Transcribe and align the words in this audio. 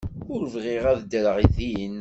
Ur 0.33 0.41
bɣiɣ 0.53 0.83
ad 0.93 0.99
ddreɣ 1.01 1.37
din. 1.55 1.89